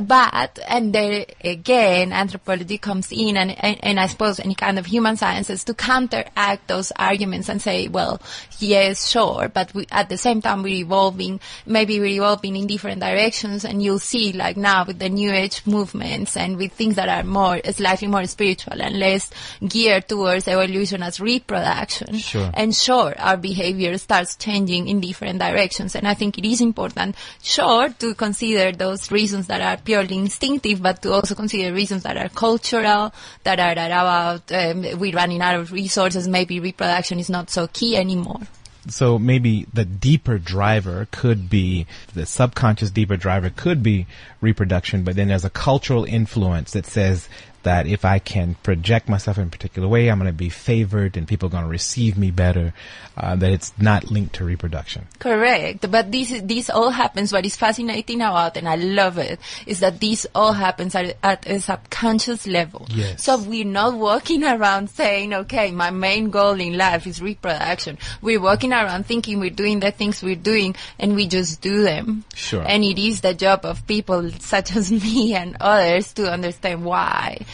But, 0.02 0.60
and 0.68 0.94
there 0.94 1.26
again, 1.44 2.12
anthropology 2.12 2.78
comes 2.78 3.12
in 3.12 3.38
and, 3.38 3.52
and, 3.64 3.80
and 3.84 4.00
I 4.00 4.08
suppose 4.08 4.40
any 4.40 4.56
kind 4.56 4.80
of 4.80 4.86
human 4.86 5.18
sciences 5.18 5.64
to 5.66 5.74
counteract 5.74 6.68
those 6.68 6.92
arguments 6.96 7.50
and 7.50 7.62
say, 7.62 7.88
well, 7.88 8.22
yes, 8.60 9.10
sure, 9.10 9.50
but 9.54 9.74
we, 9.74 9.86
at 9.92 10.10
the 10.10 10.18
same 10.18 10.42
time 10.42 10.64
we're 10.64 10.84
evolving, 10.84 11.40
maybe 11.66 12.00
we're 12.00 12.08
evolving 12.08 12.56
in 12.56 12.68
different 12.68 13.02
directions 13.02 13.66
and 13.66 13.84
you'll 13.84 14.00
see 14.00 14.34
like 14.34 14.58
now 14.58 14.86
with 14.86 15.00
the 15.00 15.10
new 15.10 15.32
age 15.32 15.62
movements 15.66 16.36
and 16.38 16.58
with 16.58 16.74
things 16.74 16.96
that 16.96 17.10
are 17.10 17.24
more, 17.24 17.60
slightly 17.72 18.08
more 18.08 18.26
spiritual 18.26 18.82
and 18.82 18.98
less 18.98 19.30
geared 19.68 20.08
towards 20.08 20.48
evolution 20.48 21.04
as 21.04 21.20
reproduction. 21.20 22.18
Sure. 22.18 22.50
And 22.54 22.74
sure, 22.74 23.14
our 23.18 23.38
behavior 23.38 23.98
starts 23.98 24.36
changing 24.36 24.88
in 24.88 25.00
different 25.00 25.40
directions. 25.40 25.96
And 25.96 26.08
I 26.08 26.14
think 26.14 26.38
it 26.38 26.46
is 26.46 26.62
important, 26.62 27.16
sure, 27.42 27.90
to 27.90 28.16
consider 28.16 28.76
those 28.76 29.12
reasons 29.12 29.48
that 29.48 29.62
are 29.62 29.83
purely 29.84 30.18
instinctive, 30.18 30.82
but 30.82 31.02
to 31.02 31.12
also 31.12 31.36
consider 31.36 31.74
reasons 31.74 32.04
that 32.04 32.18
are 32.18 32.30
cultural, 32.30 33.14
that 33.44 33.60
are 33.60 33.74
about 33.74 34.52
um, 34.52 35.00
we're 35.00 35.16
running 35.16 35.42
out 35.42 35.56
of 35.56 35.72
resources, 35.72 36.28
maybe 36.28 36.60
reproduction 36.60 37.20
is 37.20 37.30
not 37.30 37.50
so 37.50 37.68
key 37.68 37.96
anymore. 37.96 38.42
So 38.88 39.18
maybe 39.18 39.66
the 39.74 39.86
deeper 39.86 40.38
driver 40.38 41.08
could 41.12 41.50
be 41.50 41.88
the 42.14 42.26
subconscious 42.26 42.92
deeper 42.92 43.16
driver 43.16 43.50
could 43.50 43.82
be 43.82 44.08
reproduction, 44.42 45.04
but 45.04 45.16
then 45.16 45.30
there's 45.30 45.46
a 45.46 45.50
cultural 45.50 46.04
influence 46.04 46.74
that 46.74 46.86
says 46.86 47.30
that 47.64 47.88
if 47.88 48.06
I 48.06 48.20
can 48.20 48.56
project 48.64 49.10
myself 49.10 49.38
in 49.38 49.48
a 49.48 49.50
particular 49.50 49.88
way, 49.88 50.10
I'm 50.10 50.20
going 50.20 50.32
to 50.32 50.34
be 50.34 50.50
favored 50.50 51.18
and 51.18 51.28
people 51.28 51.48
are 51.48 51.52
going 51.52 51.64
to 51.64 51.70
receive 51.70 52.18
me 52.18 52.32
better. 52.32 52.74
Uh, 53.16 53.36
that 53.36 53.52
it's 53.52 53.72
not 53.78 54.10
linked 54.10 54.34
to 54.34 54.44
reproduction. 54.44 55.06
Correct. 55.20 55.90
But 55.92 56.12
this 56.12 56.34
this 56.42 56.72
all 56.72 56.90
happens. 56.90 57.32
What 57.32 57.46
is 57.46 57.56
fascinating 57.56 58.22
about, 58.22 58.58
and 58.58 58.68
I 58.68 58.74
love 58.74 59.20
it, 59.20 59.40
is 59.68 59.82
that 59.82 60.00
this 60.00 60.26
all 60.34 60.54
happens 60.54 60.96
at, 60.96 61.16
at 61.22 61.46
a 61.46 61.60
subconscious 61.60 62.48
level. 62.48 62.88
Yes. 62.90 63.24
So 63.24 63.38
we're 63.38 63.66
not 63.66 63.94
walking 63.94 64.44
around 64.44 64.90
saying, 64.90 65.32
okay, 65.32 65.70
my 65.70 65.92
main 65.92 66.32
goal 66.32 66.60
in 66.60 66.76
life 66.76 67.06
is 67.06 67.22
reproduction. 67.22 68.00
We're 68.24 68.42
walking 68.42 68.74
around 68.74 69.06
thinking 69.06 69.40
we're 69.40 69.52
doing 69.52 69.80
the 69.80 69.92
things 69.92 70.24
we're 70.24 70.36
doing, 70.36 70.76
and 70.98 71.16
we 71.16 71.28
just 71.28 71.62
do 71.62 71.84
them. 71.84 72.26
Sure. 72.34 72.64
And 72.66 72.84
it 72.84 72.98
is 72.98 73.22
the 73.22 73.36
job 73.36 73.64
of 73.64 73.86
people 73.86 74.32
such 74.40 74.76
as 74.76 74.92
me 75.04 75.36
and 75.36 75.56
others 75.60 76.14
to 76.14 76.32
understand 76.32 76.84
why. 76.84 77.46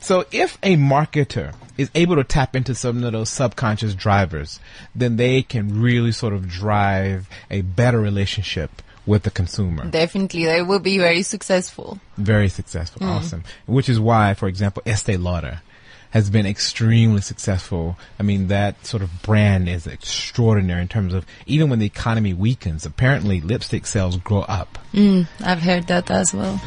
So 0.00 0.24
if 0.30 0.58
a 0.62 0.76
marketer 0.76 1.54
is 1.76 1.90
able 1.94 2.16
to 2.16 2.24
tap 2.24 2.56
into 2.56 2.74
some 2.74 3.02
of 3.02 3.12
those 3.12 3.28
subconscious 3.28 3.94
drivers, 3.94 4.60
then 4.94 5.16
they 5.16 5.42
can 5.42 5.80
really 5.80 6.12
sort 6.12 6.32
of 6.32 6.48
drive 6.48 7.28
a 7.50 7.62
better 7.62 8.00
relationship 8.00 8.82
with 9.04 9.22
the 9.22 9.30
consumer. 9.30 9.86
Definitely, 9.86 10.44
they 10.46 10.62
will 10.62 10.80
be 10.80 10.98
very 10.98 11.22
successful. 11.22 12.00
Very 12.16 12.48
successful. 12.48 13.02
Mm. 13.02 13.10
Awesome. 13.10 13.44
Which 13.66 13.88
is 13.88 14.00
why, 14.00 14.34
for 14.34 14.48
example, 14.48 14.82
Estee 14.84 15.16
Lauder 15.16 15.62
has 16.10 16.30
been 16.30 16.46
extremely 16.46 17.20
successful. 17.20 17.96
I 18.18 18.22
mean, 18.22 18.48
that 18.48 18.86
sort 18.86 19.02
of 19.02 19.22
brand 19.22 19.68
is 19.68 19.86
extraordinary 19.86 20.82
in 20.82 20.88
terms 20.88 21.14
of 21.14 21.26
even 21.46 21.68
when 21.68 21.78
the 21.78 21.86
economy 21.86 22.32
weakens, 22.32 22.86
apparently 22.86 23.40
lipstick 23.40 23.86
sales 23.86 24.16
grow 24.16 24.40
up. 24.42 24.78
Mm, 24.92 25.28
I've 25.40 25.60
heard 25.60 25.86
that 25.88 26.10
as 26.10 26.32
well. 26.34 26.60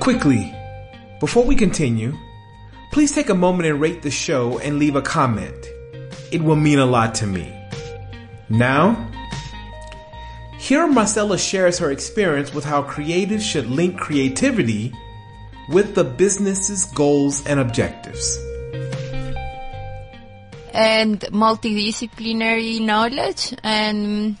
Quickly, 0.00 0.54
before 1.24 1.44
we 1.46 1.56
continue, 1.56 2.14
please 2.92 3.10
take 3.10 3.30
a 3.30 3.34
moment 3.34 3.66
and 3.66 3.80
rate 3.80 4.02
the 4.02 4.10
show 4.10 4.58
and 4.58 4.78
leave 4.78 4.94
a 4.94 5.00
comment. 5.00 5.56
It 6.30 6.42
will 6.42 6.54
mean 6.54 6.78
a 6.78 6.84
lot 6.84 7.14
to 7.14 7.26
me. 7.26 7.50
Now, 8.50 9.10
here 10.58 10.86
Marcela 10.86 11.38
shares 11.38 11.78
her 11.78 11.90
experience 11.90 12.52
with 12.52 12.62
how 12.62 12.82
creatives 12.82 13.40
should 13.40 13.70
link 13.70 13.98
creativity 13.98 14.92
with 15.70 15.94
the 15.94 16.04
business's 16.04 16.84
goals 16.84 17.42
and 17.46 17.58
objectives. 17.58 18.36
And 20.74 21.20
multidisciplinary 21.32 22.82
knowledge 22.82 23.54
and 23.62 24.36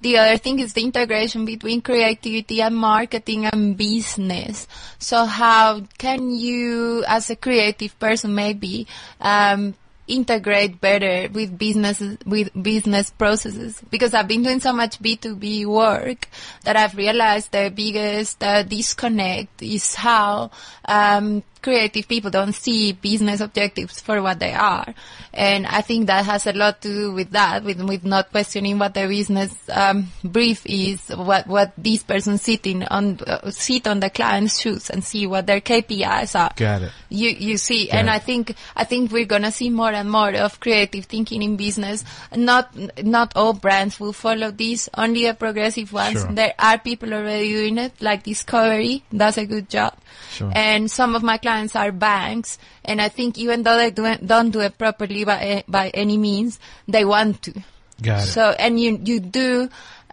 the 0.00 0.18
other 0.18 0.36
thing 0.36 0.60
is 0.60 0.72
the 0.72 0.82
integration 0.82 1.44
between 1.44 1.80
creativity 1.80 2.62
and 2.62 2.76
marketing 2.76 3.46
and 3.46 3.76
business. 3.76 4.68
So 4.98 5.24
how 5.24 5.82
can 5.98 6.30
you, 6.30 7.04
as 7.08 7.30
a 7.30 7.36
creative 7.36 7.98
person, 7.98 8.34
maybe 8.34 8.86
um, 9.20 9.74
integrate 10.08 10.80
better 10.80 11.28
with 11.32 11.56
business 11.58 12.02
with 12.24 12.50
business 12.60 13.10
processes 13.10 13.80
because 13.90 14.14
I've 14.14 14.26
been 14.26 14.42
doing 14.42 14.60
so 14.60 14.72
much 14.72 14.98
B2B 15.00 15.66
work 15.66 16.28
that 16.64 16.76
I've 16.76 16.96
realized 16.96 17.52
the 17.52 17.70
biggest 17.74 18.42
uh, 18.42 18.62
disconnect 18.62 19.62
is 19.62 19.94
how 19.94 20.50
um, 20.86 21.42
creative 21.62 22.08
people 22.08 22.30
don't 22.30 22.52
see 22.52 22.92
business 22.92 23.40
objectives 23.40 24.00
for 24.00 24.22
what 24.22 24.38
they 24.38 24.52
are. 24.52 24.94
And 25.32 25.66
I 25.66 25.82
think 25.82 26.06
that 26.06 26.24
has 26.24 26.46
a 26.46 26.52
lot 26.52 26.80
to 26.82 26.88
do 26.88 27.12
with 27.12 27.30
that, 27.30 27.64
with, 27.64 27.80
with 27.82 28.04
not 28.04 28.30
questioning 28.30 28.78
what 28.78 28.94
the 28.94 29.06
business 29.06 29.54
um, 29.70 30.08
brief 30.24 30.62
is, 30.66 31.08
what, 31.10 31.46
what 31.46 31.72
these 31.76 32.02
persons 32.02 32.42
sitting 32.42 32.84
on, 32.84 33.20
uh, 33.26 33.50
sit 33.50 33.86
on 33.86 34.00
the 34.00 34.10
client's 34.10 34.60
shoes 34.60 34.90
and 34.90 35.04
see 35.04 35.26
what 35.26 35.46
their 35.46 35.60
KPIs 35.60 36.38
are. 36.38 36.52
Got 36.56 36.82
it. 36.82 36.92
You, 37.08 37.30
you 37.30 37.56
see, 37.56 37.86
Got 37.86 37.96
and 37.96 38.08
it. 38.08 38.12
I 38.12 38.18
think, 38.18 38.54
I 38.74 38.84
think 38.84 39.12
we're 39.12 39.26
gonna 39.26 39.52
see 39.52 39.70
more 39.70 39.92
and 39.92 40.10
more 40.10 40.34
of 40.34 40.60
creative 40.60 41.04
thinking 41.04 41.42
in 41.42 41.56
business. 41.56 42.04
Not, 42.34 42.74
not 43.02 43.36
all 43.36 43.52
brands 43.52 44.00
will 44.00 44.12
follow 44.12 44.50
this, 44.50 44.88
only 44.96 45.26
the 45.26 45.34
progressive 45.34 45.92
ones. 45.92 46.22
Sure. 46.22 46.32
There 46.32 46.54
are 46.58 46.78
people 46.78 47.12
already 47.12 47.52
doing 47.52 47.78
it, 47.78 48.00
like 48.00 48.22
Discovery 48.22 49.04
does 49.14 49.38
a 49.38 49.46
good 49.46 49.68
job. 49.68 49.96
Sure. 50.30 50.50
And 50.54 50.90
some 50.90 51.14
of 51.14 51.22
my 51.22 51.38
clients 51.38 51.47
are 51.74 51.92
banks, 51.92 52.58
and 52.84 53.00
I 53.00 53.08
think 53.08 53.38
even 53.38 53.62
though 53.62 53.76
they 53.76 53.90
do, 53.90 54.16
don't 54.24 54.50
do 54.50 54.60
it 54.60 54.78
properly 54.78 55.24
by 55.24 55.64
by 55.68 55.90
any 55.90 56.16
means, 56.16 56.58
they 56.86 57.04
want 57.04 57.42
to. 57.42 57.54
Got 58.02 58.22
it. 58.22 58.26
So, 58.26 58.50
and 58.58 58.78
you 58.80 59.00
you 59.02 59.20
do. 59.20 59.68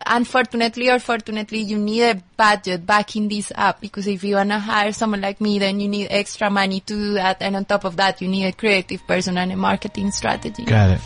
Unfortunately 0.06 0.89
or 0.89 1.00
fortunately, 1.00 1.60
you 1.60 1.77
need 1.77 2.04
a 2.04 2.22
budget 2.36 2.86
backing 2.86 3.30
this 3.30 3.51
up 3.56 3.80
because 3.80 4.08
if 4.08 4.25
you 4.25 4.36
want 4.36 4.50
to 4.50 4.60
hire 4.60 4.92
someone 4.92 5.22
like 5.22 5.39
me, 5.39 5.58
then 5.58 5.80
you 5.80 5.88
need 5.88 6.08
extra 6.12 6.50
money 6.50 6.82
to 6.82 6.94
do 6.94 7.13
that. 7.13 7.42
And 7.42 7.56
on 7.56 7.63
top 7.63 7.86
of 7.86 7.96
that, 7.96 8.22
you 8.22 8.27
need 8.27 8.46
a 8.46 8.51
creative 8.51 9.08
person 9.08 9.38
and 9.38 9.54
a 9.54 9.56
marketing 9.56 10.12
strategy. 10.12 10.65
Got 10.65 11.00
it. 11.00 11.01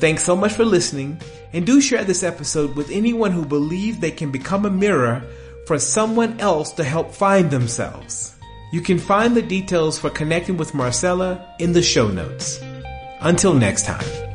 Thanks 0.00 0.24
so 0.24 0.34
much 0.34 0.52
for 0.52 0.64
listening. 0.64 1.20
And 1.52 1.64
do 1.64 1.80
share 1.80 2.02
this 2.02 2.24
episode 2.24 2.74
with 2.74 2.90
anyone 2.90 3.30
who 3.30 3.46
believes 3.46 4.00
they 4.00 4.10
can 4.10 4.32
become 4.32 4.66
a 4.66 4.70
mirror 4.70 5.22
for 5.66 5.78
someone 5.78 6.40
else 6.40 6.72
to 6.72 6.84
help 6.84 7.14
find 7.14 7.50
themselves. 7.50 8.34
You 8.72 8.80
can 8.80 8.98
find 8.98 9.36
the 9.36 9.42
details 9.42 9.98
for 9.98 10.08
connecting 10.08 10.56
with 10.56 10.72
Marcela 10.72 11.46
in 11.58 11.72
the 11.72 11.82
show 11.82 12.08
notes. 12.08 12.58
Until 13.20 13.52
next 13.52 13.84
time. 13.84 14.31